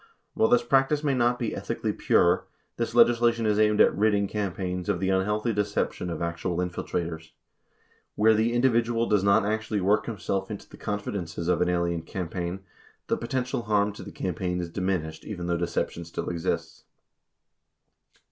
While 0.33 0.47
this 0.49 0.63
practice 0.63 1.03
may 1.03 1.13
not 1.13 1.37
be 1.37 1.55
ethically 1.55 1.93
pure, 1.93 2.47
this 2.77 2.95
legislation 2.95 3.45
is 3.45 3.59
aimed 3.59 3.79
at 3.79 3.95
ridding 3.95 4.27
campaigns 4.27 4.89
of 4.89 4.99
the 4.99 5.09
unhealthy 5.11 5.53
deception 5.53 6.09
of 6.09 6.23
actual 6.23 6.57
infiltrators. 6.57 7.33
Where 8.15 8.33
the 8.33 8.51
individual 8.51 9.05
does 9.05 9.23
not 9.23 9.45
actually 9.45 9.79
work 9.79 10.07
himself 10.07 10.49
into 10.49 10.67
the 10.67 10.75
confidences 10.75 11.47
of 11.47 11.61
an 11.61 11.69
alien 11.69 12.01
campaign, 12.01 12.61
the 13.09 13.15
potential 13.15 13.61
harm 13.61 13.93
to 13.93 14.01
the 14.01 14.11
campaign 14.11 14.59
is 14.59 14.71
diminished 14.71 15.23
even 15.23 15.45
though 15.45 15.55
deception 15.57 16.03
still 16.03 16.29
exists. 16.29 16.83